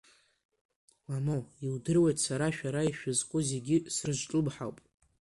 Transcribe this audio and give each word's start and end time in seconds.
Мамоу, 1.07 1.43
иудыруеит 1.65 2.17
сара 2.25 2.47
шәара 2.55 2.81
ишәызку 2.89 3.39
зегьы 3.49 3.77
срызҿлымҳауп. 3.95 4.77